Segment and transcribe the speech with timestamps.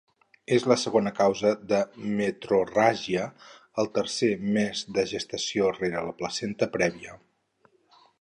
[0.55, 1.81] És la segona causa de
[2.21, 3.25] metrorràgia
[3.83, 7.15] el tercer mes de gestació rere la placenta prèvia.